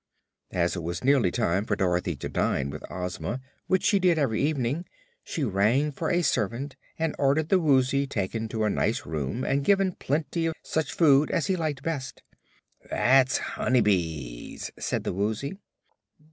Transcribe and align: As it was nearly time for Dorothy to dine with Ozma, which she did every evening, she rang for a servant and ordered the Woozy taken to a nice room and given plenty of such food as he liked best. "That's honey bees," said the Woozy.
As 0.49 0.75
it 0.75 0.81
was 0.81 1.03
nearly 1.03 1.29
time 1.29 1.63
for 1.63 1.75
Dorothy 1.75 2.15
to 2.15 2.27
dine 2.27 2.71
with 2.71 2.83
Ozma, 2.89 3.39
which 3.67 3.83
she 3.83 3.99
did 3.99 4.17
every 4.17 4.41
evening, 4.41 4.85
she 5.23 5.43
rang 5.43 5.91
for 5.91 6.09
a 6.09 6.23
servant 6.23 6.75
and 6.97 7.15
ordered 7.19 7.49
the 7.49 7.59
Woozy 7.59 8.07
taken 8.07 8.47
to 8.47 8.63
a 8.63 8.69
nice 8.71 9.05
room 9.05 9.43
and 9.43 9.63
given 9.63 9.91
plenty 9.93 10.47
of 10.47 10.55
such 10.63 10.91
food 10.91 11.29
as 11.29 11.45
he 11.45 11.55
liked 11.55 11.83
best. 11.83 12.23
"That's 12.89 13.37
honey 13.37 13.81
bees," 13.81 14.71
said 14.79 15.03
the 15.03 15.13
Woozy. 15.13 15.59